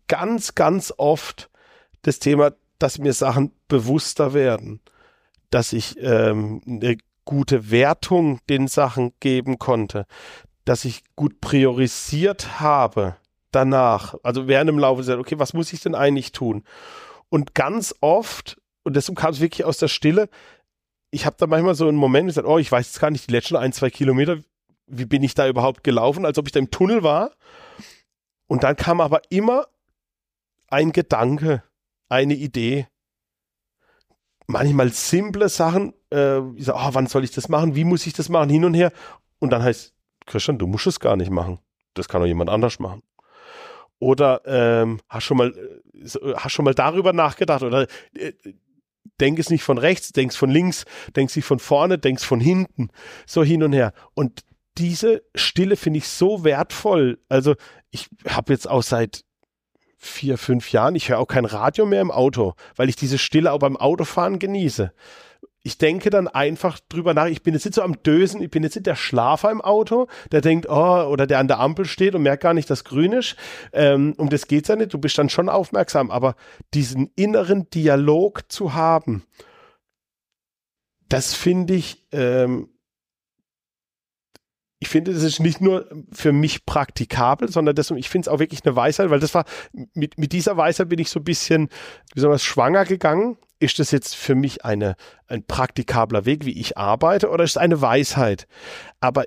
[0.08, 1.49] ganz, ganz oft
[2.04, 4.80] das Thema, dass mir Sachen bewusster werden,
[5.50, 10.06] dass ich ähm, eine gute Wertung den Sachen geben konnte,
[10.66, 13.16] dass ich gut priorisiert habe
[13.52, 16.63] danach, also während im Laufe gesagt, okay, was muss ich denn eigentlich tun?
[17.30, 20.30] Und ganz oft, und deshalb kam es wirklich aus der Stille,
[21.12, 23.32] ich habe da manchmal so einen Moment gesagt, oh, ich weiß jetzt gar nicht, die
[23.32, 24.39] letzten ein, zwei Kilometer,
[24.88, 27.32] wie bin ich da überhaupt gelaufen, als ob ich da im Tunnel war.
[28.48, 29.68] Und dann kam aber immer
[30.68, 31.63] ein Gedanke,
[32.10, 32.88] eine Idee.
[34.48, 38.13] Manchmal simple Sachen, äh, ich sage, oh, wann soll ich das machen, wie muss ich
[38.13, 38.92] das machen, hin und her.
[39.39, 39.94] Und dann heißt,
[40.26, 41.60] Christian, du musst es gar nicht machen.
[41.94, 43.04] Das kann doch jemand anders machen.
[44.00, 45.54] Oder ähm, hast schon mal,
[45.94, 48.34] äh, hast schon mal darüber nachgedacht oder äh,
[49.20, 50.86] denk es nicht von rechts, denkst von links,
[51.16, 52.89] denkst nicht von vorne, denkst von hinten,
[53.26, 53.94] so hin und her.
[54.13, 54.42] Und
[54.78, 57.20] diese Stille finde ich so wertvoll.
[57.30, 57.56] Also
[57.92, 59.24] ich habe jetzt auch seit
[60.06, 63.52] vier, fünf Jahren, ich höre auch kein Radio mehr im Auto, weil ich diese Stille
[63.52, 64.92] auch beim Autofahren genieße.
[65.66, 68.63] Ich denke dann einfach drüber nach, ich bin jetzt nicht so am Dösen, ich bin
[68.63, 72.16] jetzt nicht der Schlafer im Auto, der denkt, oh, oder der an der Ampel steht
[72.16, 73.38] und merkt gar nicht, dass grün ist.
[73.72, 76.36] Ähm, um das geht's ja nicht, du bist dann schon aufmerksam, aber
[76.74, 79.24] diesen inneren Dialog zu haben,
[81.08, 82.73] das finde ich, ähm,
[84.84, 88.39] ich finde, das ist nicht nur für mich praktikabel, sondern das, ich finde es auch
[88.39, 89.46] wirklich eine Weisheit, weil das war,
[89.93, 91.69] mit, mit dieser Weisheit bin ich so ein bisschen,
[92.13, 96.60] wie soll man schwanger gegangen ist das jetzt für mich eine, ein praktikabler Weg, wie
[96.60, 98.46] ich arbeite, oder ist es eine Weisheit?
[99.00, 99.24] Aber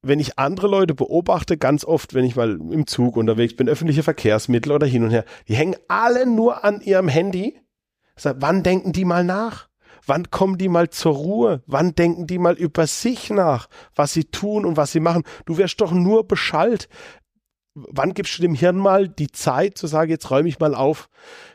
[0.00, 4.04] wenn ich andere Leute beobachte, ganz oft, wenn ich mal im Zug unterwegs bin, öffentliche
[4.04, 7.58] Verkehrsmittel oder hin und her, die hängen alle nur an ihrem Handy.
[8.14, 9.68] Sag, wann denken die mal nach?
[10.06, 11.62] Wann kommen die mal zur Ruhe?
[11.66, 15.24] Wann denken die mal über sich nach, was sie tun und was sie machen?
[15.46, 16.88] Du wirst doch nur beschallt.
[17.74, 21.08] Wann gibst du dem Hirn mal die Zeit zu sagen, jetzt räume ich mal auf,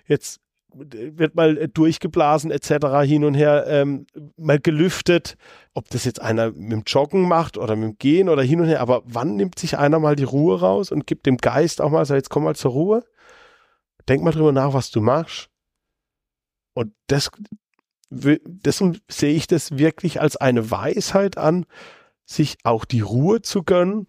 [0.06, 0.42] jetzt
[0.74, 3.04] wird mal äh, durchgeblasen etc.
[3.04, 4.06] hin und her, ähm,
[4.38, 5.36] mal gelüftet,
[5.74, 8.68] ob das jetzt einer mit dem Joggen macht oder mit dem Gehen oder hin und
[8.68, 11.90] her, aber wann nimmt sich einer mal die Ruhe raus und gibt dem Geist auch
[11.90, 13.04] mal, so jetzt komm mal zur Ruhe,
[14.08, 15.50] denk mal drüber nach, was du machst.
[16.74, 17.32] Und das,
[18.10, 21.66] deswegen sehe ich das wirklich als eine Weisheit an,
[22.26, 24.08] sich auch die Ruhe zu gönnen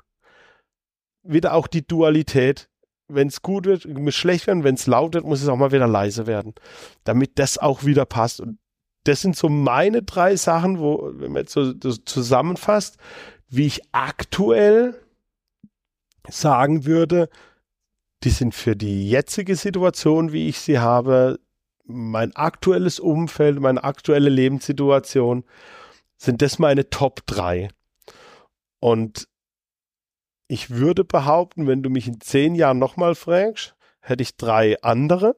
[1.23, 2.69] wieder auch die Dualität.
[3.09, 4.65] Wenn es gut wird, muss schlecht werden.
[4.65, 6.55] Wenn es laut wird, muss es auch mal wieder leise werden.
[7.05, 8.41] Damit das auch wieder passt.
[8.41, 8.59] Und
[9.05, 12.99] das sind so meine drei Sachen, wo, wenn man jetzt so zusammenfasst,
[13.49, 14.95] wie ich aktuell
[16.29, 17.29] sagen würde,
[18.23, 21.41] die sind für die jetzige Situation, wie ich sie habe,
[21.91, 25.45] mein aktuelles Umfeld, meine aktuelle Lebenssituation,
[26.17, 27.69] sind das meine Top 3.
[28.81, 29.29] Und
[30.49, 35.37] ich würde behaupten, wenn du mich in zehn Jahren nochmal fragst, hätte ich drei andere.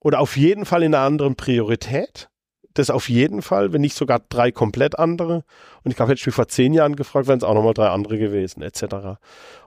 [0.00, 2.28] Oder auf jeden Fall in einer anderen Priorität.
[2.74, 5.44] Das auf jeden Fall, wenn nicht sogar drei komplett andere.
[5.84, 7.88] Und ich glaube, hätte ich mich vor zehn Jahren gefragt, wären es auch nochmal drei
[7.88, 9.18] andere gewesen, etc.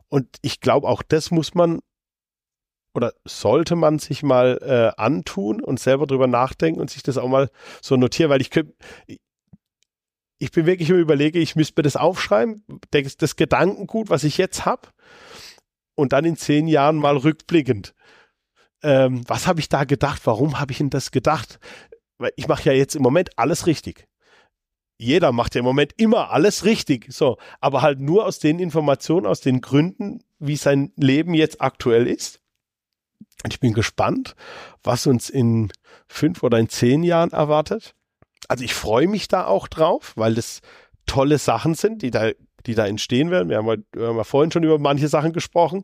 [0.10, 1.80] Und ich glaube, auch das muss man
[2.96, 7.28] oder sollte man sich mal äh, antun und selber drüber nachdenken und sich das auch
[7.28, 7.50] mal
[7.82, 8.74] so notieren, weil ich könnte,
[10.38, 14.38] ich bin wirklich immer überlege, ich müsste mir das aufschreiben, das, das Gedankengut, was ich
[14.38, 14.90] jetzt habe,
[15.96, 17.94] und dann in zehn Jahren mal rückblickend.
[18.82, 20.22] Ähm, was habe ich da gedacht?
[20.26, 21.60] Warum habe ich denn das gedacht?
[22.18, 24.08] Weil ich mache ja jetzt im Moment alles richtig.
[24.98, 29.26] Jeder macht ja im Moment immer alles richtig, so, aber halt nur aus den Informationen,
[29.26, 32.40] aus den Gründen, wie sein Leben jetzt aktuell ist.
[33.48, 34.36] Ich bin gespannt,
[34.84, 35.72] was uns in
[36.08, 37.96] fünf oder in zehn Jahren erwartet.
[38.48, 40.62] Also ich freue mich da auch drauf, weil das
[41.06, 42.32] tolle Sachen sind, die da,
[42.66, 43.50] die da entstehen werden.
[43.50, 45.84] Wir haben, wir haben ja vorhin schon über manche Sachen gesprochen.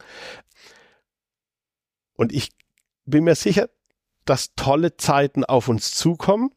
[2.16, 2.52] Und ich
[3.06, 3.70] bin mir sicher,
[4.26, 6.52] dass tolle Zeiten auf uns zukommen.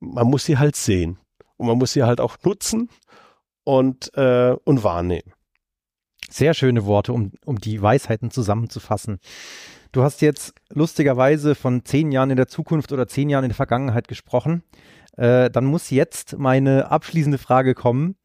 [0.00, 1.18] Man muss sie halt sehen.
[1.56, 2.88] Und man muss sie halt auch nutzen
[3.64, 5.32] und, äh, und wahrnehmen.
[6.30, 9.18] Sehr schöne Worte, um, um die Weisheiten zusammenzufassen.
[9.92, 13.56] Du hast jetzt lustigerweise von zehn Jahren in der Zukunft oder zehn Jahren in der
[13.56, 14.62] Vergangenheit gesprochen.
[15.16, 18.16] Äh, dann muss jetzt meine abschließende Frage kommen.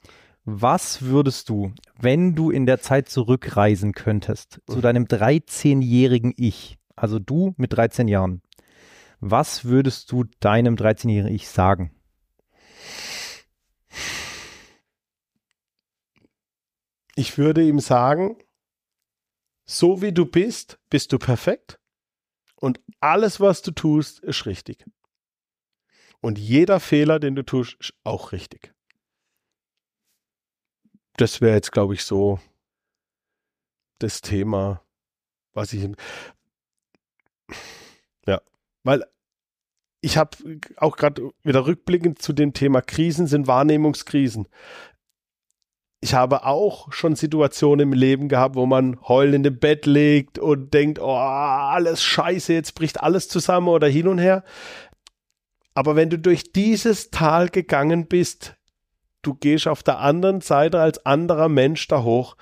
[0.46, 7.18] Was würdest du, wenn du in der Zeit zurückreisen könntest, zu deinem 13-jährigen Ich, also
[7.18, 8.42] du mit 13 Jahren,
[9.22, 11.92] was würdest du deinem 13-jährigen Ich sagen?
[17.16, 18.36] Ich würde ihm sagen,
[19.66, 21.80] so wie du bist, bist du perfekt.
[22.56, 24.86] Und alles, was du tust, ist richtig.
[26.22, 28.74] Und jeder Fehler, den du tust, ist auch richtig.
[31.18, 32.40] Das wäre jetzt, glaube ich, so
[34.00, 34.82] das Thema,
[35.54, 35.90] was ich.
[38.26, 38.42] Ja,
[38.84, 39.06] weil
[40.02, 44.48] ich habe auch gerade wieder rückblickend zu dem Thema Krisen sind Wahrnehmungskrisen
[46.04, 50.74] ich habe auch schon Situationen im Leben gehabt, wo man heulend im Bett liegt und
[50.74, 54.44] denkt, oh, alles scheiße, jetzt bricht alles zusammen oder hin und her.
[55.74, 58.56] Aber wenn du durch dieses Tal gegangen bist,
[59.22, 62.36] du gehst auf der anderen Seite als anderer Mensch da hoch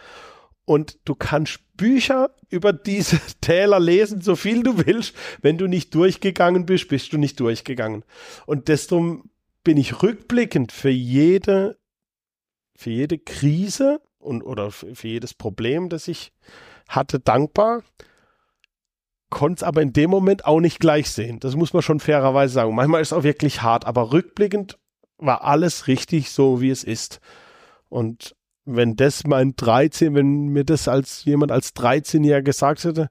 [0.65, 5.15] und du kannst Bücher über diese Täler lesen, so viel du willst.
[5.43, 8.05] Wenn du nicht durchgegangen bist, bist du nicht durchgegangen.
[8.47, 9.21] Und deshalb
[9.63, 11.77] bin ich rückblickend für jede
[12.81, 16.33] für jede Krise und oder für jedes Problem, das ich
[16.89, 17.83] hatte, dankbar.
[19.29, 21.39] Konnte es aber in dem Moment auch nicht gleich sehen.
[21.39, 22.75] Das muss man schon fairerweise sagen.
[22.75, 24.79] Manchmal ist es auch wirklich hart, aber rückblickend
[25.17, 27.21] war alles richtig so, wie es ist.
[27.87, 33.09] Und wenn das mein 13, wenn mir das als jemand als 13-Jähriger gesagt hätte,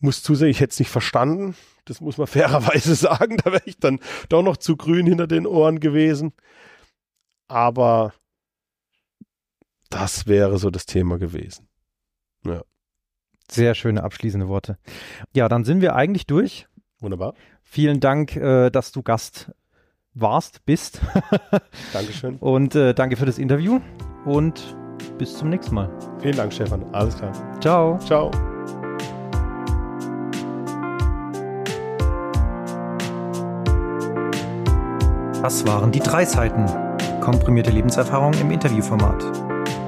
[0.00, 1.56] muss zusehen, ich hätte es nicht verstanden.
[1.84, 3.36] Das muss man fairerweise sagen.
[3.36, 6.32] Da wäre ich dann doch noch zu grün hinter den Ohren gewesen.
[7.48, 8.12] Aber
[9.90, 11.68] das wäre so das Thema gewesen.
[12.44, 12.62] Ja.
[13.50, 14.78] Sehr schöne abschließende Worte.
[15.34, 16.66] Ja, dann sind wir eigentlich durch.
[17.00, 17.34] Wunderbar.
[17.62, 19.50] Vielen Dank, äh, dass du Gast
[20.14, 21.00] warst, bist.
[21.92, 22.36] Dankeschön.
[22.36, 23.80] Und äh, danke für das Interview
[24.24, 24.76] und
[25.16, 25.90] bis zum nächsten Mal.
[26.20, 26.84] Vielen Dank, Stefan.
[26.92, 27.32] Alles klar.
[27.60, 27.98] Ciao.
[27.98, 28.30] Ciao.
[35.42, 36.66] Das waren die drei Seiten.
[37.20, 39.47] Komprimierte Lebenserfahrung im Interviewformat.